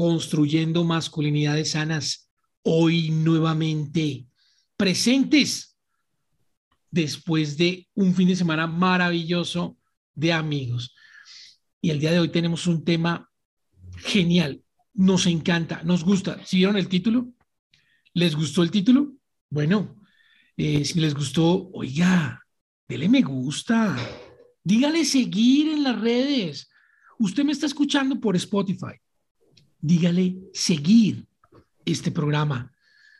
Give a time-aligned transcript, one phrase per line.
[0.00, 2.30] construyendo masculinidades sanas.
[2.62, 4.26] Hoy nuevamente
[4.74, 5.76] presentes
[6.90, 9.76] después de un fin de semana maravilloso
[10.14, 10.94] de amigos.
[11.82, 13.30] Y el día de hoy tenemos un tema
[13.98, 14.62] genial.
[14.94, 16.40] Nos encanta, nos gusta.
[16.46, 17.34] ¿Sí vieron el título?
[18.14, 19.12] ¿Les gustó el título?
[19.50, 20.00] Bueno,
[20.56, 22.42] eh, si les gustó, oiga,
[22.88, 23.98] dele me gusta,
[24.64, 26.70] dígale seguir en las redes.
[27.18, 28.98] Usted me está escuchando por Spotify.
[29.80, 31.26] Dígale seguir
[31.84, 32.72] este programa.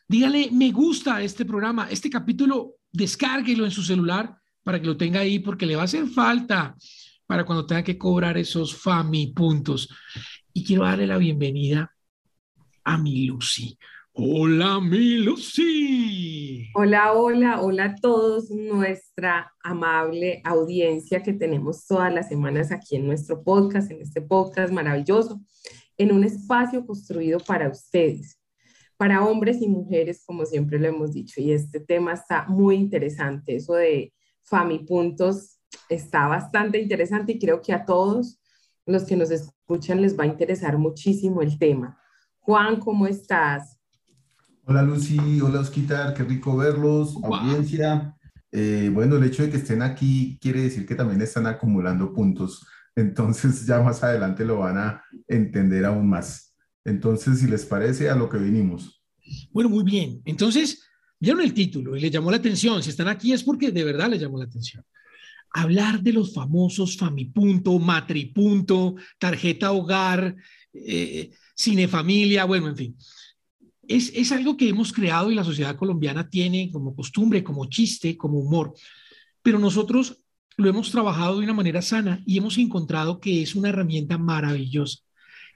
[0.07, 1.89] Dígale me gusta este programa.
[1.91, 5.85] Este capítulo, descárguelo en su celular para que lo tenga ahí porque le va a
[5.87, 6.77] hacer falta
[7.27, 9.89] para cuando tenga que cobrar esos FAMI puntos.
[10.53, 11.95] Y quiero darle la bienvenida
[12.85, 13.79] a mi Lucy.
[14.13, 16.69] Hola, mi Lucy.
[16.75, 23.07] Hola, hola, hola a todos, nuestra amable audiencia que tenemos todas las semanas aquí en
[23.07, 25.41] nuestro podcast, en este podcast maravilloso,
[26.01, 28.41] en un espacio construido para ustedes,
[28.97, 31.43] para hombres y mujeres, como siempre lo hemos dicho.
[31.43, 34.11] Y este tema está muy interesante, eso de
[34.43, 35.59] Famipuntos
[35.91, 38.41] está bastante interesante y creo que a todos
[38.87, 41.99] los que nos escuchan les va a interesar muchísimo el tema.
[42.39, 43.77] Juan, ¿cómo estás?
[44.65, 48.17] Hola Lucy, hola Osquitar, qué rico verlos, audiencia.
[48.51, 52.67] Eh, bueno, el hecho de que estén aquí quiere decir que también están acumulando puntos,
[52.97, 56.55] entonces ya más adelante lo van a entender aún más.
[56.85, 59.03] Entonces, si les parece, a lo que vinimos.
[59.51, 60.23] Bueno, muy bien.
[60.25, 60.83] Entonces,
[61.19, 62.83] vieron el título y les llamó la atención.
[62.83, 64.85] Si están aquí es porque de verdad les llamó la atención.
[65.53, 70.37] Hablar de los famosos Famipunto, Matripunto, tarjeta hogar,
[70.73, 72.97] eh, cinefamilia, bueno, en fin
[73.91, 78.39] es, algo que hemos creado y la sociedad colombiana tiene como costumbre, como chiste, como
[78.39, 78.73] humor,
[79.43, 80.23] pero nosotros
[80.61, 85.01] lo hemos trabajado de una manera sana y hemos encontrado que es una herramienta maravillosa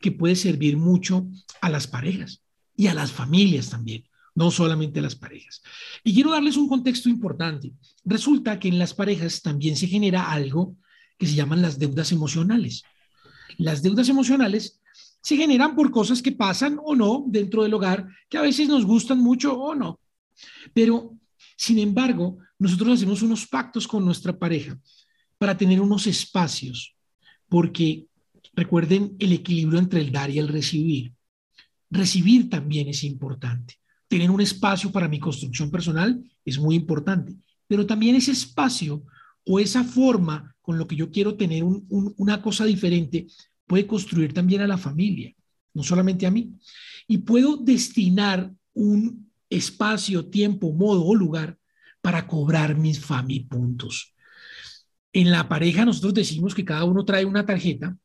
[0.00, 1.26] que puede servir mucho
[1.60, 2.42] a las parejas
[2.76, 4.04] y a las familias también,
[4.34, 5.62] no solamente a las parejas.
[6.02, 7.72] Y quiero darles un contexto importante.
[8.04, 10.76] Resulta que en las parejas también se genera algo
[11.18, 12.82] que se llaman las deudas emocionales.
[13.58, 14.80] Las deudas emocionales
[15.22, 18.84] se generan por cosas que pasan o no dentro del hogar, que a veces nos
[18.84, 20.00] gustan mucho o no.
[20.74, 21.16] Pero,
[21.56, 24.78] sin embargo, nosotros hacemos unos pactos con nuestra pareja
[25.38, 26.96] para tener unos espacios,
[27.48, 28.06] porque
[28.54, 31.12] recuerden el equilibrio entre el dar y el recibir.
[31.90, 33.74] Recibir también es importante.
[34.08, 37.34] Tener un espacio para mi construcción personal es muy importante,
[37.66, 39.04] pero también ese espacio
[39.46, 43.26] o esa forma con lo que yo quiero tener una cosa diferente
[43.66, 45.34] puede construir también a la familia,
[45.74, 46.52] no solamente a mí.
[47.06, 51.58] Y puedo destinar un espacio, tiempo, modo o lugar
[52.00, 53.00] para cobrar mis
[53.48, 54.14] puntos.
[55.12, 57.96] En la pareja nosotros decimos que cada uno trae una tarjeta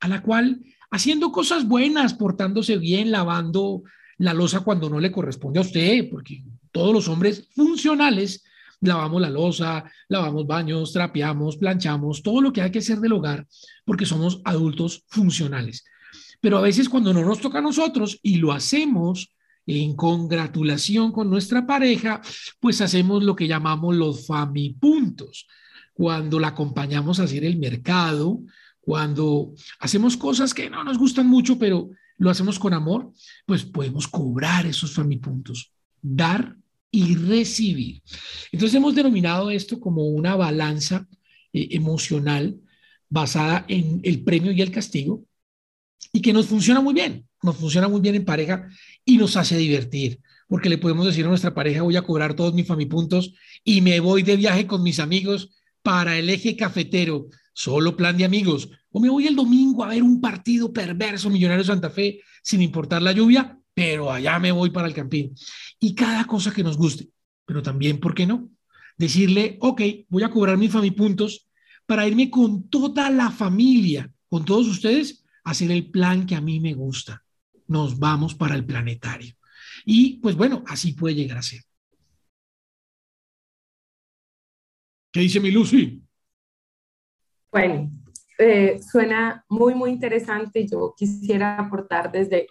[0.00, 0.60] a la cual
[0.90, 3.82] haciendo cosas buenas, portándose bien, lavando
[4.18, 8.44] la losa cuando no le corresponde a usted, porque todos los hombres funcionales
[8.80, 13.46] lavamos la losa, lavamos baños, trapeamos, planchamos, todo lo que hay que hacer del hogar,
[13.84, 15.84] porque somos adultos funcionales.
[16.40, 19.34] Pero a veces cuando no nos toca a nosotros y lo hacemos
[19.68, 22.22] en congratulación con nuestra pareja,
[22.58, 25.46] pues hacemos lo que llamamos los famipuntos.
[25.92, 28.40] Cuando la acompañamos a hacer el mercado,
[28.80, 33.12] cuando hacemos cosas que no nos gustan mucho, pero lo hacemos con amor,
[33.44, 35.72] pues podemos cobrar esos famipuntos.
[36.00, 36.56] Dar
[36.90, 38.02] y recibir.
[38.50, 41.06] Entonces hemos denominado esto como una balanza
[41.52, 42.58] eh, emocional
[43.10, 45.27] basada en el premio y el castigo
[46.12, 48.68] y que nos funciona muy bien, nos funciona muy bien en pareja
[49.04, 52.54] y nos hace divertir, porque le podemos decir a nuestra pareja voy a cobrar todos
[52.54, 53.34] mis famipuntos
[53.64, 55.50] y me voy de viaje con mis amigos
[55.82, 60.02] para el eje cafetero, solo plan de amigos, o me voy el domingo a ver
[60.02, 64.88] un partido perverso Millonario Santa Fe sin importar la lluvia, pero allá me voy para
[64.88, 65.34] el campín.
[65.78, 67.08] Y cada cosa que nos guste,
[67.44, 68.48] pero también, ¿por qué no?
[68.96, 71.48] Decirle, ok, voy a cobrar mis famipuntos
[71.86, 76.60] para irme con toda la familia, con todos ustedes, hacer el plan que a mí
[76.60, 77.24] me gusta.
[77.66, 79.34] Nos vamos para el planetario.
[79.84, 81.62] Y pues bueno, así puede llegar a ser.
[85.10, 86.02] ¿Qué dice mi Lucy?
[87.50, 87.90] Bueno,
[88.38, 90.66] eh, suena muy, muy interesante.
[90.66, 92.46] Yo quisiera aportar desde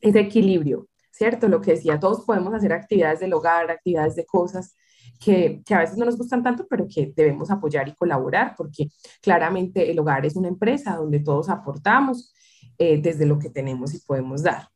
[0.00, 1.48] ese equilibrio, ¿cierto?
[1.48, 4.76] Lo que decía, todos podemos hacer actividades del hogar, actividades de cosas
[5.20, 8.88] que, que, a veces no nos gustan tanto, pero que debemos apoyar y colaborar, porque
[9.22, 12.34] claramente el hogar es una empresa donde todos aportamos
[12.78, 14.68] eh, desde lo que tenemos y podemos dar.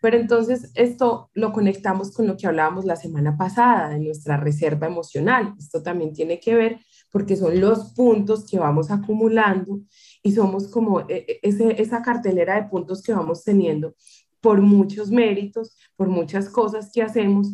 [0.00, 4.86] Pero entonces esto lo conectamos con lo que hablábamos la semana pasada de nuestra reserva
[4.86, 5.54] emocional.
[5.58, 9.80] Esto también tiene que ver porque son los puntos que vamos acumulando
[10.22, 13.94] y somos como eh, eh, ese, esa cartelera de puntos que vamos teniendo
[14.40, 17.48] por muchos méritos, por muchas cosas que hacemos.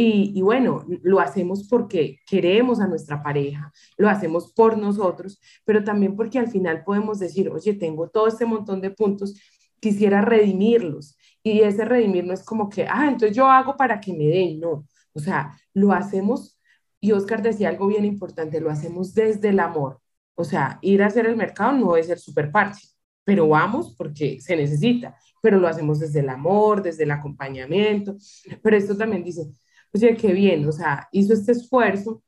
[0.00, 5.82] Y, y, bueno, lo hacemos porque queremos a nuestra pareja, lo hacemos por nosotros, pero
[5.82, 9.34] también porque al final podemos decir, oye, tengo todo este montón de puntos,
[9.80, 11.16] quisiera redimirlos.
[11.42, 14.60] Y ese redimir no es como que, ah, entonces yo hago para que me den,
[14.60, 14.86] no.
[15.14, 16.60] O sea, lo hacemos,
[17.00, 20.00] y Oscar decía algo bien importante, lo hacemos desde el amor.
[20.36, 22.86] O sea, ir a hacer el mercado no es el super parche,
[23.24, 28.16] pero vamos porque se necesita pero lo hacemos desde el amor, desde el acompañamiento.
[28.62, 29.46] Pero esto también dice,
[29.94, 32.22] oye, qué bien, o sea, hizo este esfuerzo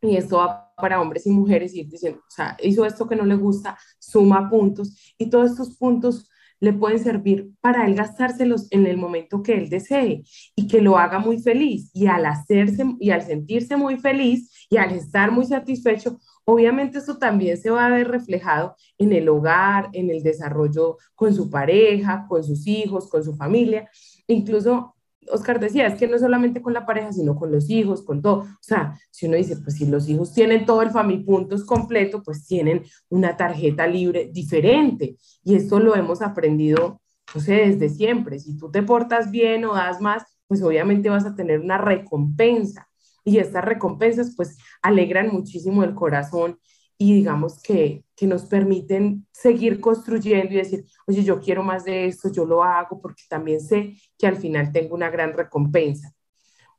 [0.00, 3.24] y esto va para hombres y mujeres y diciendo, o sea, hizo esto que no
[3.24, 6.28] le gusta, suma puntos y todos estos puntos
[6.60, 10.24] le pueden servir para él gastárselos en el momento que él desee
[10.56, 11.90] y que lo haga muy feliz.
[11.92, 17.18] Y al hacerse y al sentirse muy feliz y al estar muy satisfecho, Obviamente esto
[17.18, 22.26] también se va a ver reflejado en el hogar, en el desarrollo con su pareja,
[22.28, 23.88] con sus hijos, con su familia.
[24.26, 24.94] Incluso
[25.30, 28.40] Oscar decía, es que no solamente con la pareja, sino con los hijos, con todo.
[28.40, 32.46] O sea, si uno dice, pues si los hijos tienen todo el Famipuntos completo, pues
[32.46, 35.16] tienen una tarjeta libre diferente.
[35.42, 37.00] Y esto lo hemos aprendido,
[37.34, 38.38] no sé, desde siempre.
[38.38, 42.88] Si tú te portas bien o das más, pues obviamente vas a tener una recompensa
[43.24, 46.58] y estas recompensas pues alegran muchísimo el corazón
[46.98, 52.06] y digamos que, que nos permiten seguir construyendo y decir, oye, yo quiero más de
[52.06, 56.12] esto, yo lo hago porque también sé que al final tengo una gran recompensa.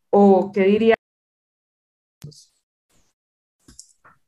[0.09, 0.95] ¿O qué diría?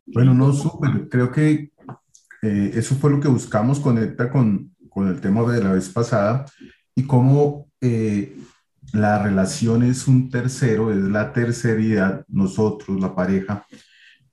[0.06, 1.08] Bueno, no, súper.
[1.10, 1.72] Creo que
[2.42, 6.46] eh, eso fue lo que buscamos, conecta con, con, el tema de la vez pasada
[6.94, 8.38] y cómo eh,
[8.94, 13.66] la relación es un tercero, es la terceridad, nosotros, la pareja,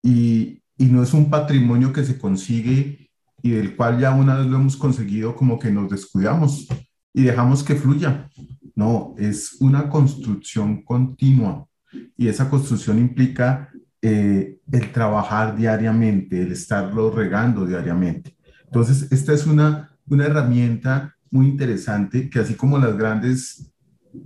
[0.03, 3.11] y, y no es un patrimonio que se consigue
[3.43, 6.67] y del cual ya una vez lo hemos conseguido como que nos descuidamos
[7.13, 8.29] y dejamos que fluya.
[8.75, 11.67] No, es una construcción continua
[12.17, 13.71] y esa construcción implica
[14.03, 18.37] eh, el trabajar diariamente, el estarlo regando diariamente.
[18.67, 23.73] Entonces, esta es una, una herramienta muy interesante que así como las grandes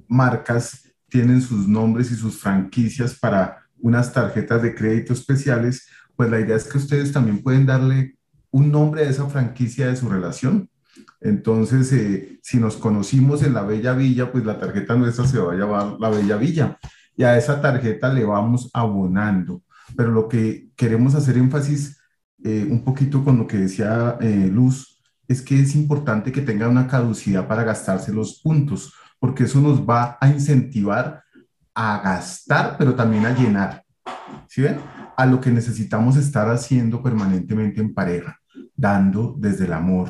[0.09, 5.87] marcas tienen sus nombres y sus franquicias para unas tarjetas de crédito especiales,
[6.19, 8.19] pues la idea es que ustedes también pueden darle
[8.51, 10.69] un nombre a esa franquicia de su relación.
[11.21, 15.53] Entonces, eh, si nos conocimos en la Bella Villa, pues la tarjeta nuestra se va
[15.53, 16.77] a llamar la Bella Villa
[17.17, 19.63] y a esa tarjeta le vamos abonando.
[19.97, 22.01] Pero lo que queremos hacer énfasis
[22.43, 26.69] eh, un poquito con lo que decía eh, Luz es que es importante que tenga
[26.69, 31.23] una caducidad para gastarse los puntos porque eso nos va a incentivar
[31.77, 33.85] a gastar, pero también a llenar.
[34.49, 34.79] ¿Sí ven?
[35.17, 38.39] A lo que necesitamos estar haciendo permanentemente en pareja,
[38.75, 40.09] dando desde el amor,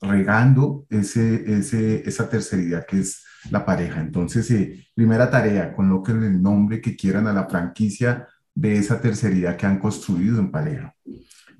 [0.00, 4.00] regando ese, ese, esa terceridad que es la pareja.
[4.00, 9.56] Entonces, eh, primera tarea, coloquen el nombre que quieran a la franquicia de esa terceridad
[9.56, 10.94] que han construido en pareja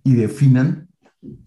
[0.05, 0.89] y definan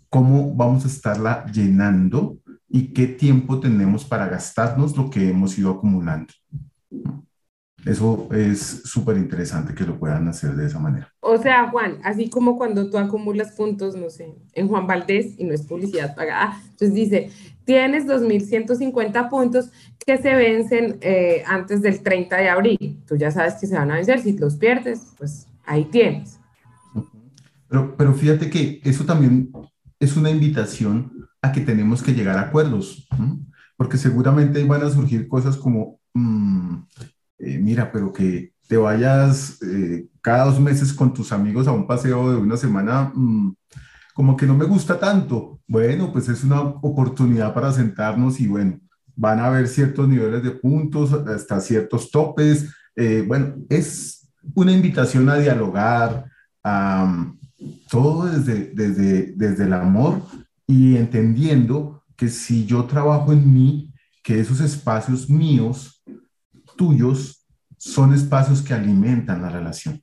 [0.10, 5.72] cómo vamos a estarla llenando y qué tiempo tenemos para gastarnos lo que hemos ido
[5.72, 6.34] acumulando.
[7.86, 11.14] Eso es súper interesante que lo puedan hacer de esa manera.
[11.20, 15.44] O sea, Juan, así como cuando tú acumulas puntos, no sé, en Juan Valdés, y
[15.44, 17.30] no es publicidad pagada, entonces dice,
[17.64, 19.70] tienes 2.150 puntos
[20.04, 23.04] que se vencen eh, antes del 30 de abril.
[23.08, 26.40] Tú ya sabes que se van a vencer, si los pierdes, pues ahí tienes.
[27.68, 29.52] Pero, pero fíjate que eso también
[30.00, 33.08] es una invitación que tenemos que llegar a acuerdos,
[33.78, 36.78] porque seguramente van a surgir cosas como, mm,
[37.40, 41.88] eh, mira, pero que te vayas eh, cada dos meses con tus amigos a un
[41.88, 43.56] paseo de una semana, mm,
[44.14, 45.60] como que no me gusta tanto.
[45.68, 48.80] Bueno, pues es una oportunidad para sentarnos y bueno,
[49.16, 52.70] van a haber ciertos niveles de puntos, hasta ciertos topes.
[52.96, 56.26] Eh, bueno, es una invitación a dialogar,
[56.64, 57.34] a,
[57.90, 60.22] todo desde, desde, desde el amor
[60.68, 66.04] y entendiendo que si yo trabajo en mí, que esos espacios míos,
[66.76, 67.46] tuyos,
[67.78, 70.02] son espacios que alimentan la relación.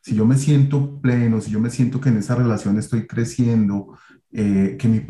[0.00, 3.98] Si yo me siento pleno, si yo me siento que en esa relación estoy creciendo,
[4.32, 5.00] eh, que mi,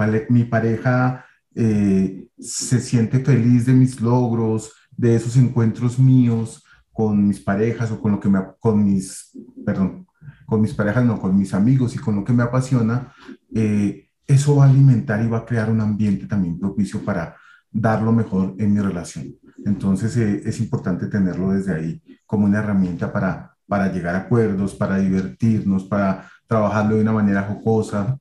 [0.44, 7.92] pareja eh, se siente feliz de mis logros, de esos encuentros míos con mis parejas
[7.92, 9.30] o con lo que me, con mis,
[9.64, 10.06] perdón,
[10.44, 13.12] con mis parejas, no, con mis amigos y con lo que me apasiona,
[13.54, 17.36] eh, eso va a alimentar y va a crear un ambiente también propicio para
[17.70, 19.34] dar lo mejor en mi relación.
[19.64, 24.74] Entonces eh, es importante tenerlo desde ahí como una herramienta para, para llegar a acuerdos,
[24.74, 28.18] para divertirnos, para trabajarlo de una manera jocosa,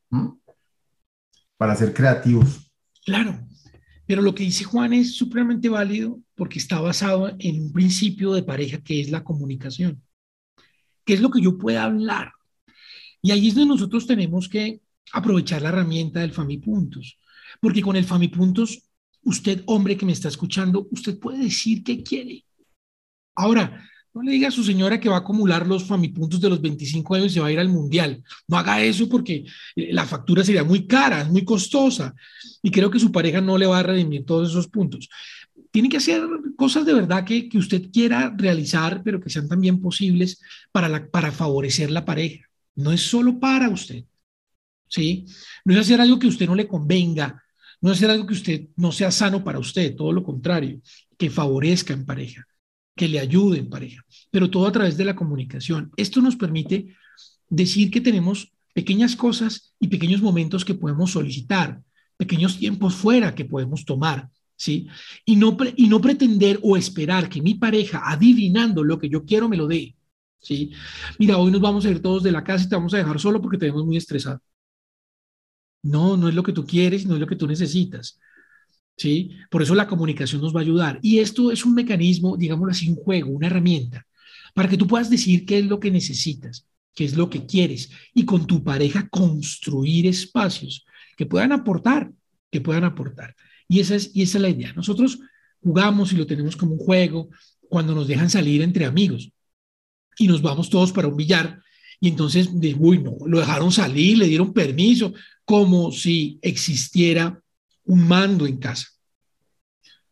[1.57, 2.71] para ser creativos.
[3.05, 3.39] Claro,
[4.05, 8.43] pero lo que dice Juan es supremamente válido porque está basado en un principio de
[8.43, 10.01] pareja que es la comunicación.
[11.05, 12.31] ¿Qué es lo que yo pueda hablar?
[13.21, 17.17] Y ahí es donde nosotros tenemos que aprovechar la herramienta del Famipuntos,
[17.61, 18.86] porque con el Famipuntos,
[19.27, 22.45] usted, hombre que me está escuchando, usted puede decir qué quiere.
[23.35, 26.61] Ahora, no le diga a su señora que va a acumular los famipuntos de los
[26.61, 28.23] 25 años y se va a ir al mundial.
[28.47, 32.15] No haga eso porque eh, la factura sería muy cara, es muy costosa.
[32.63, 35.09] Y creo que su pareja no le va a redimir todos esos puntos.
[35.69, 36.23] Tiene que hacer
[36.55, 40.41] cosas de verdad que, que usted quiera realizar, pero que sean también posibles
[40.71, 42.45] para, para favorecer la pareja.
[42.75, 44.05] No es solo para usted.
[44.87, 45.25] ¿sí?
[45.65, 47.43] No es hacer algo que a usted no le convenga,
[47.81, 50.81] no hacer algo que usted no sea sano para usted, todo lo contrario,
[51.17, 52.47] que favorezca en pareja
[52.97, 55.91] que le ayude en pareja, pero todo a través de la comunicación.
[55.95, 56.95] Esto nos permite
[57.47, 61.81] decir que tenemos pequeñas cosas y pequeños momentos que podemos solicitar,
[62.17, 64.87] pequeños tiempos fuera que podemos tomar, ¿sí?
[65.25, 69.47] Y no, y no pretender o esperar que mi pareja, adivinando lo que yo quiero,
[69.47, 69.95] me lo dé,
[70.41, 70.71] ¿sí?
[71.19, 73.19] Mira, hoy nos vamos a ir todos de la casa y te vamos a dejar
[73.19, 74.41] solo porque te vemos muy estresado.
[75.87, 78.19] No, no es lo que tú quieres, no es lo que tú necesitas.
[78.97, 79.31] ¿sí?
[79.49, 80.99] Por eso la comunicación nos va a ayudar.
[81.01, 84.05] Y esto es un mecanismo, digámoslo así, un juego, una herramienta,
[84.53, 87.91] para que tú puedas decir qué es lo que necesitas, qué es lo que quieres,
[88.13, 92.11] y con tu pareja construir espacios que puedan aportar,
[92.51, 93.35] que puedan aportar.
[93.67, 94.73] Y esa es, y esa es la idea.
[94.73, 95.19] Nosotros
[95.61, 97.29] jugamos y lo tenemos como un juego
[97.69, 99.29] cuando nos dejan salir entre amigos
[100.17, 101.61] y nos vamos todos para un billar
[101.99, 105.13] y entonces, uy, no, lo dejaron salir, le dieron permiso,
[105.47, 107.41] como si existiera
[107.85, 108.85] un mando en casa,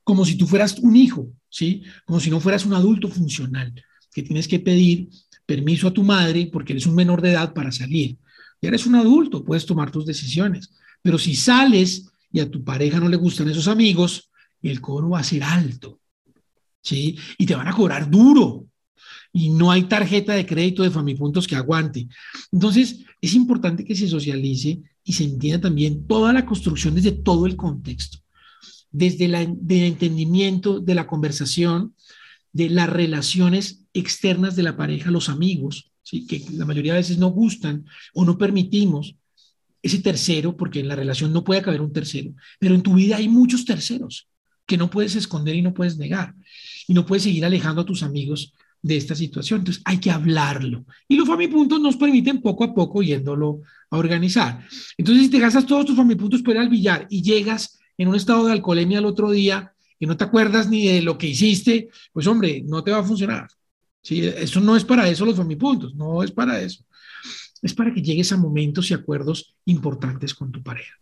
[0.02, 1.84] como si tú fueras un hijo, ¿sí?
[2.06, 3.74] Como si no fueras un adulto funcional,
[4.14, 5.10] que tienes que pedir
[5.46, 8.18] permiso a tu madre porque eres un menor de edad para salir.
[8.62, 13.02] Ya eres un adulto, puedes tomar tus decisiones, pero si sales y a tu pareja
[13.02, 16.00] no le gustan esos amigos, el cobro va a ser alto,
[16.82, 17.18] ¿sí?
[17.38, 18.68] Y te van a cobrar duro,
[19.34, 22.08] y no hay tarjeta de crédito de Famipuntos que aguante.
[22.54, 27.46] Entonces, es importante que se socialice y se entienda también toda la construcción desde todo
[27.46, 28.18] el contexto,
[28.92, 29.36] desde el
[29.70, 31.96] entendimiento de la conversación,
[32.52, 36.26] de las relaciones externas de la pareja, los amigos, ¿sí?
[36.26, 39.16] que la mayoría de veces no gustan o no permitimos
[39.84, 43.18] ese tercero, porque en la relación no puede caber un tercero, pero en tu vida
[43.18, 44.28] hay muchos terceros
[44.66, 46.34] que no puedes esconder y no puedes negar,
[46.88, 48.54] y no puedes seguir alejando a tus amigos
[48.86, 49.62] de esta situación.
[49.62, 50.86] Entonces hay que hablarlo.
[51.08, 54.64] Y los famipuntos nos permiten poco a poco yéndolo a organizar.
[54.96, 58.16] Entonces si te gastas todos tus famipuntos para ir al billar y llegas en un
[58.16, 61.90] estado de alcoholemia al otro día y no te acuerdas ni de lo que hiciste,
[62.14, 63.48] pues hombre, no te va a funcionar.
[64.04, 64.24] ¿sí?
[64.24, 66.84] Eso no es para eso los famipuntos, no es para eso.
[67.64, 70.94] Es para que llegues a momentos y acuerdos importantes con tu pareja.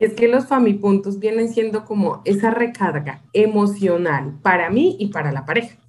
[0.00, 5.44] Es que los famipuntos vienen siendo como esa recarga emocional para mí y para la
[5.44, 5.79] pareja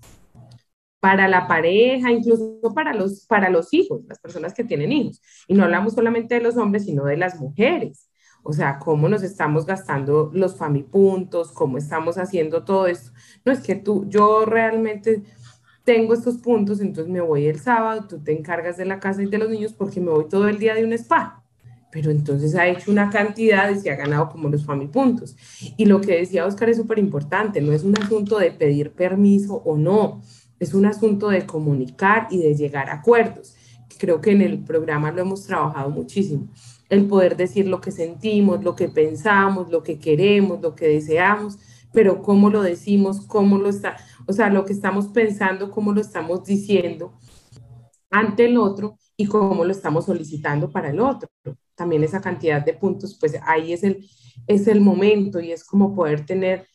[1.01, 5.21] para la pareja, incluso para los, para los hijos, las personas que tienen hijos.
[5.47, 8.07] Y no hablamos solamente de los hombres, sino de las mujeres.
[8.43, 13.11] O sea, cómo nos estamos gastando los famipuntos, cómo estamos haciendo todo esto.
[13.43, 15.23] No es que tú, yo realmente
[15.83, 19.25] tengo estos puntos, entonces me voy el sábado, tú te encargas de la casa y
[19.25, 21.43] de los niños porque me voy todo el día de un spa.
[21.91, 25.35] Pero entonces ha hecho una cantidad y se ha ganado como los famipuntos.
[25.77, 29.55] Y lo que decía Oscar es súper importante, no es un asunto de pedir permiso
[29.65, 30.21] o no,
[30.61, 33.55] es un asunto de comunicar y de llegar a acuerdos.
[33.97, 36.49] Creo que en el programa lo hemos trabajado muchísimo.
[36.87, 41.57] El poder decir lo que sentimos, lo que pensamos, lo que queremos, lo que deseamos,
[41.91, 45.99] pero cómo lo decimos, cómo lo está, o sea, lo que estamos pensando, cómo lo
[45.99, 47.17] estamos diciendo
[48.11, 51.27] ante el otro y cómo lo estamos solicitando para el otro.
[51.73, 54.07] También esa cantidad de puntos, pues ahí es el,
[54.45, 56.67] es el momento y es como poder tener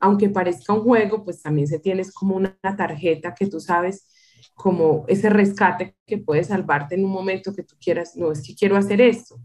[0.00, 4.06] aunque parezca un juego, pues también se tienes como una tarjeta que tú sabes
[4.54, 8.54] como ese rescate que puede salvarte en un momento que tú quieras, no es que
[8.54, 9.40] quiero hacer esto,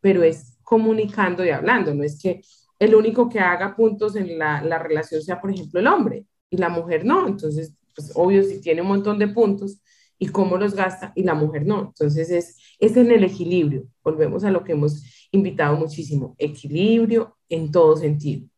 [0.00, 2.42] pero es comunicando y hablando, no es que
[2.78, 6.56] el único que haga puntos en la, la relación sea, por ejemplo, el hombre y
[6.56, 9.80] la mujer no, entonces, pues obvio, si tiene un montón de puntos
[10.18, 11.80] y cómo los gasta y la mujer no.
[11.80, 13.86] Entonces es, es en el equilibrio.
[14.02, 18.48] Volvemos a lo que hemos invitado muchísimo, equilibrio en todo sentido.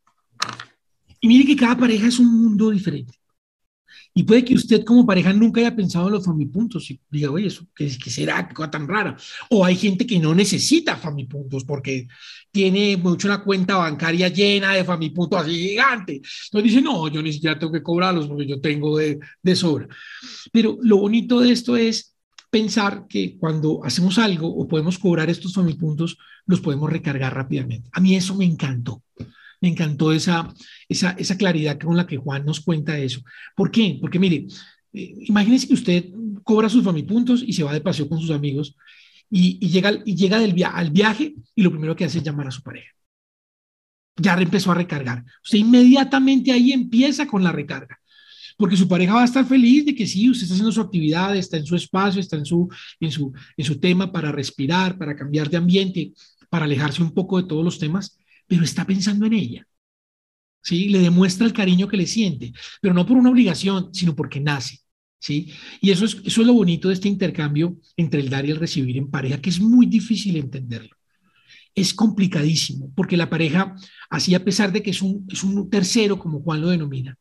[1.21, 3.15] Y mire que cada pareja es un mundo diferente.
[4.13, 7.47] Y puede que usted como pareja nunca haya pensado en los famipuntos y diga, oye,
[7.47, 8.47] eso, ¿qué, qué será?
[8.49, 9.17] ¿Qué cosa tan rara?
[9.51, 12.09] O hay gente que no necesita famipuntos porque
[12.51, 16.15] tiene mucho una cuenta bancaria llena de famipuntos así gigante.
[16.15, 19.87] Entonces dice, no, yo ni siquiera tengo que cobrarlos porque yo tengo de, de sobra.
[20.53, 22.17] Pero lo bonito de esto es
[22.51, 27.89] pensar que cuando hacemos algo o podemos cobrar estos famipuntos, los podemos recargar rápidamente.
[27.93, 29.03] A mí eso me encantó.
[29.61, 30.53] Me encantó esa,
[30.89, 33.21] esa, esa claridad con la que Juan nos cuenta eso.
[33.55, 33.99] ¿Por qué?
[34.01, 34.47] Porque mire,
[34.93, 36.05] eh, imagínese que usted
[36.43, 38.77] cobra sus famipuntos y se va de paseo con sus amigos
[39.31, 42.51] y, llega, y llega del al viaje y lo primero que hace es llamar a
[42.51, 42.91] su pareja.
[44.17, 45.25] Ya empezó a recargar.
[45.43, 48.01] Usted inmediatamente ahí empieza con la recarga
[48.61, 51.35] porque su pareja va a estar feliz de que sí, usted está haciendo su actividad,
[51.35, 52.69] está en su espacio, está en su,
[53.01, 56.13] en su, en su tema para respirar, para cambiar de ambiente,
[56.51, 58.19] para alejarse un poco de todos los temas,
[58.51, 59.67] pero está pensando en ella.
[60.61, 60.89] ¿Sí?
[60.89, 62.53] Le demuestra el cariño que le siente,
[62.83, 64.81] pero no por una obligación, sino porque nace.
[65.21, 65.53] ¿Sí?
[65.81, 68.57] Y eso es, eso es lo bonito de este intercambio entre el dar y el
[68.57, 70.97] recibir en pareja, que es muy difícil entenderlo.
[71.77, 73.77] Es complicadísimo, porque la pareja,
[74.11, 77.17] así a pesar de que es un, es un tercero, como Juan lo denomina,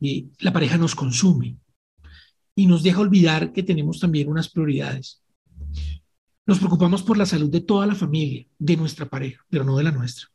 [0.00, 1.58] eh, la pareja nos consume
[2.56, 5.23] y nos deja olvidar que tenemos también unas prioridades.
[6.46, 9.84] Nos preocupamos por la salud de toda la familia, de nuestra pareja, pero no de
[9.84, 10.28] la nuestra.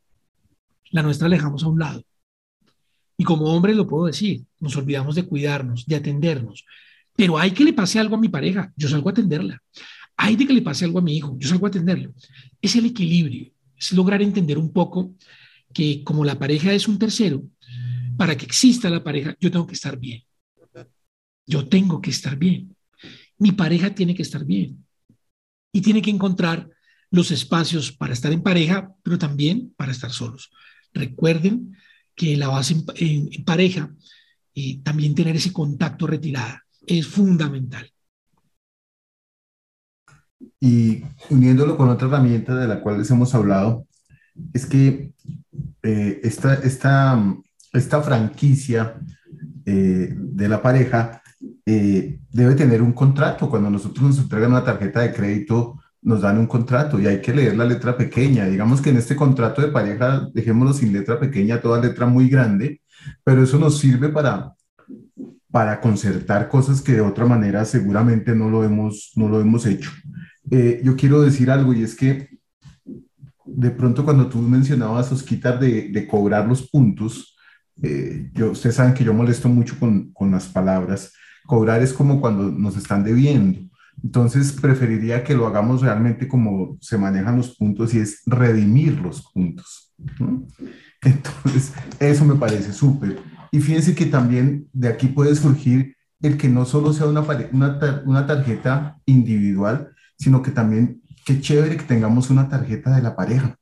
[0.89, 2.03] La nuestra la dejamos a un lado.
[3.15, 6.65] Y como hombre lo puedo decir, nos olvidamos de cuidarnos, de atendernos.
[7.15, 9.61] Pero hay que le pase algo a mi pareja, yo salgo a atenderla.
[10.17, 12.13] Hay de que le pase algo a mi hijo, yo salgo a atenderlo.
[12.59, 15.13] Es el equilibrio, es lograr entender un poco
[15.73, 17.43] que como la pareja es un tercero,
[18.17, 20.23] para que exista la pareja, yo tengo que estar bien.
[21.45, 22.75] Yo tengo que estar bien.
[23.37, 24.85] Mi pareja tiene que estar bien
[25.71, 26.69] y tiene que encontrar
[27.11, 30.51] los espacios para estar en pareja, pero también para estar solos.
[30.93, 31.75] Recuerden
[32.15, 33.91] que la base en, pareja,
[34.53, 37.89] y eh, también tener ese contacto retirada es fundamental.
[40.59, 43.87] Y uniéndolo con otra herramienta de la cual les hemos hablado,
[44.53, 45.11] es que
[45.83, 48.99] eh, esta, esta, franquicia
[49.65, 51.21] eh, de la pareja
[51.71, 53.47] eh, debe tener un contrato.
[53.47, 57.33] Cuando nosotros nos entregan una tarjeta de crédito, nos dan un contrato y hay que
[57.33, 58.45] leer la letra pequeña.
[58.45, 62.81] Digamos que en este contrato de pareja, dejémoslo sin letra pequeña, toda letra muy grande,
[63.23, 64.53] pero eso nos sirve para,
[65.51, 69.91] para concertar cosas que de otra manera seguramente no lo hemos, no lo hemos hecho.
[70.49, 72.29] Eh, yo quiero decir algo y es que
[73.45, 77.35] de pronto cuando tú mencionabas, Osquitar, de, de cobrar los puntos,
[77.81, 81.13] eh, yo, ustedes saben que yo molesto mucho con, con las palabras,
[81.49, 83.57] Cobrar es como cuando nos están debiendo.
[84.03, 89.23] Entonces, preferiría que lo hagamos realmente como se manejan los puntos y es redimir los
[89.31, 89.91] puntos.
[91.01, 93.17] Entonces, eso me parece súper.
[93.51, 98.03] Y fíjense que también de aquí puede surgir el que no solo sea una, una,
[98.05, 103.57] una tarjeta individual, sino que también, qué chévere que tengamos una tarjeta de la pareja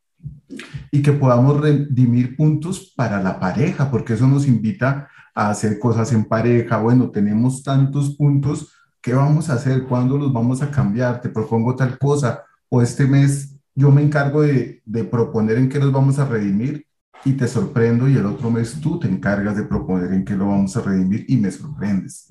[0.92, 6.26] y que podamos redimir puntos para la pareja, porque eso nos invita hacer cosas en
[6.26, 6.78] pareja.
[6.78, 9.84] Bueno, tenemos tantos puntos, ¿qué vamos a hacer?
[9.84, 11.22] ¿Cuándo los vamos a cambiar?
[11.22, 12.44] Te propongo tal cosa.
[12.70, 16.86] O este mes yo me encargo de, de proponer en qué los vamos a redimir
[17.24, 20.48] y te sorprendo y el otro mes tú te encargas de proponer en qué lo
[20.48, 22.28] vamos a redimir y me sorprendes.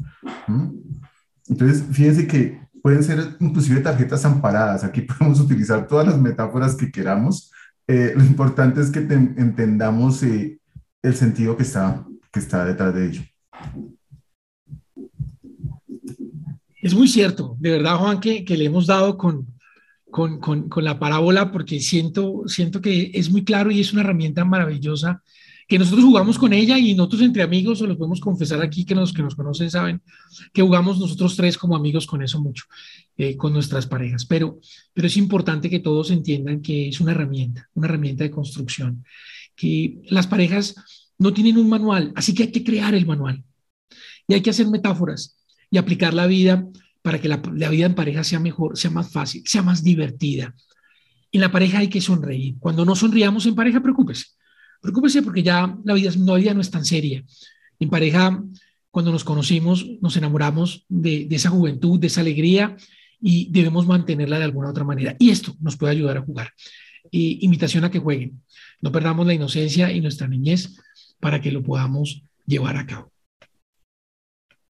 [0.48, 0.70] ¿Mm?
[1.48, 4.82] Entonces, fíjense que pueden ser inclusive tarjetas amparadas.
[4.82, 7.52] Aquí podemos utilizar todas las metáforas que queramos.
[7.86, 10.60] Eh, lo importante es que entendamos eh,
[11.02, 12.04] el sentido que está
[12.38, 13.22] está detrás de ello.
[16.82, 19.46] Es muy cierto, de verdad, Juan, que, que le hemos dado con,
[20.10, 24.02] con, con, con, la parábola porque siento, siento que es muy claro y es una
[24.02, 25.22] herramienta maravillosa
[25.68, 28.94] que nosotros jugamos con ella y nosotros entre amigos, o lo podemos confesar aquí, que
[28.94, 30.00] los que nos conocen saben
[30.52, 32.64] que jugamos nosotros tres como amigos con eso mucho,
[33.16, 34.24] eh, con nuestras parejas.
[34.26, 34.60] Pero,
[34.94, 39.04] pero es importante que todos entiendan que es una herramienta, una herramienta de construcción,
[39.56, 43.42] que las parejas no tienen un manual, así que hay que crear el manual.
[44.28, 45.36] Y hay que hacer metáforas
[45.70, 46.66] y aplicar la vida
[47.02, 50.54] para que la, vida en pareja sea mejor, sea más fácil, sea más divertida.
[51.30, 52.56] En la pareja hay que sonreír.
[52.58, 54.24] Cuando no sonriamos en pareja, preocúpese.
[54.80, 57.24] Preocúpese porque ya la vida, no, no es tan seria.
[57.78, 58.42] En pareja,
[58.90, 62.76] cuando nos conocimos, nos enamoramos de, esa juventud, de esa alegría
[63.20, 65.14] y debemos mantenerla de alguna otra manera.
[65.18, 66.52] Y esto nos puede ayudar a jugar.
[67.10, 68.42] invitación a que jueguen.
[68.80, 70.76] No perdamos la inocencia y nuestra niñez
[71.20, 73.12] para que lo podamos llevar a cabo.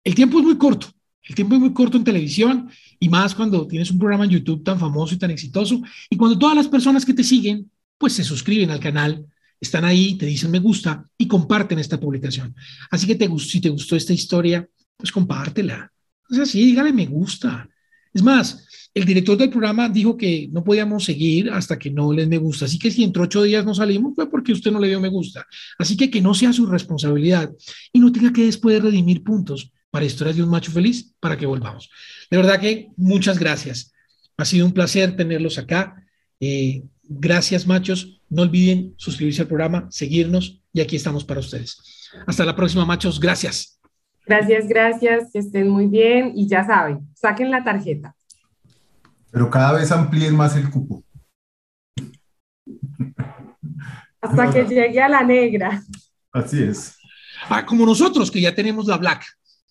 [0.04, 0.88] El tiempo es muy corto,
[1.22, 4.64] El tiempo es muy corto en televisión y más cuando tienes un programa en YouTube
[4.64, 8.24] tan famoso y tan exitoso y cuando todas las personas que te siguen pues se
[8.24, 9.26] suscriben al canal,
[9.60, 12.54] están ahí, te dicen me gusta y comparten esta publicación.
[12.90, 15.92] Así que te, si te gustó esta historia, pues compártela.
[16.30, 17.68] O sea, sí, dígale me gusta.
[18.12, 22.28] Es más, el director del programa dijo que no podíamos seguir hasta que no les
[22.28, 22.64] me gusta.
[22.64, 25.08] Así que si entre ocho días no salimos fue porque usted no le dio me
[25.08, 25.46] gusta.
[25.78, 27.50] Así que que no sea su responsabilidad
[27.92, 31.46] y no tenga que después redimir puntos para historias de un macho feliz para que
[31.46, 31.90] volvamos.
[32.30, 33.92] De verdad que muchas gracias.
[34.36, 36.04] Ha sido un placer tenerlos acá.
[36.40, 38.20] Eh, gracias, machos.
[38.28, 41.78] No olviden suscribirse al programa, seguirnos y aquí estamos para ustedes.
[42.26, 43.20] Hasta la próxima, machos.
[43.20, 43.77] Gracias.
[44.28, 45.32] Gracias, gracias.
[45.32, 48.14] Que estén muy bien y ya saben, saquen la tarjeta.
[49.30, 51.02] Pero cada vez amplíen más el cupo.
[54.20, 55.82] Hasta que llegue a la negra.
[56.32, 56.98] Así es.
[57.48, 59.24] Ah, como nosotros, que ya tenemos la black.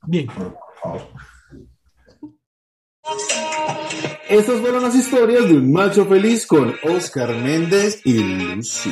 [0.08, 0.28] Bien.
[4.30, 8.92] Estas fueron las historias de un macho feliz con Oscar Méndez y Lucy.